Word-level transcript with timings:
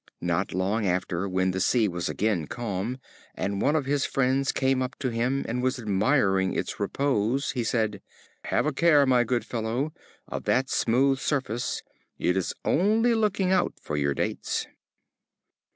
Not 0.21 0.51
long 0.51 0.87
after, 0.87 1.29
when 1.29 1.51
the 1.51 1.59
Sea 1.61 1.87
was 1.87 2.09
again 2.09 2.47
calm, 2.47 2.97
and 3.35 3.61
one 3.61 3.75
of 3.75 3.85
his 3.85 4.03
friends 4.03 4.51
came 4.51 4.81
up 4.81 4.97
to 4.97 5.09
him 5.09 5.45
and 5.47 5.61
was 5.61 5.77
admiring 5.77 6.55
its 6.55 6.79
repose, 6.79 7.51
he 7.51 7.63
said: 7.63 8.01
"Have 8.45 8.65
a 8.65 8.73
care, 8.73 9.05
my 9.05 9.23
good 9.23 9.45
fellow, 9.45 9.93
of 10.27 10.45
that 10.45 10.71
smooth 10.71 11.19
surface, 11.19 11.83
it 12.17 12.35
is 12.35 12.51
only 12.65 13.13
looking 13.13 13.51
out 13.51 13.73
for 13.79 13.95
your 13.95 14.15
Dates." 14.15 14.65